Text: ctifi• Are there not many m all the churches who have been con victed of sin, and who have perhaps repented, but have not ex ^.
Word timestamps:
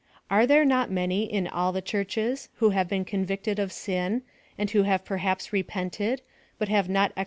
ctifi• 0.01 0.03
Are 0.31 0.47
there 0.47 0.65
not 0.65 0.89
many 0.89 1.31
m 1.31 1.47
all 1.51 1.71
the 1.71 1.79
churches 1.79 2.49
who 2.55 2.71
have 2.71 2.87
been 2.89 3.05
con 3.05 3.23
victed 3.23 3.59
of 3.59 3.71
sin, 3.71 4.23
and 4.57 4.67
who 4.71 4.81
have 4.81 5.05
perhaps 5.05 5.53
repented, 5.53 6.23
but 6.57 6.69
have 6.69 6.89
not 6.89 7.11
ex 7.11 7.19
^. 7.19 7.19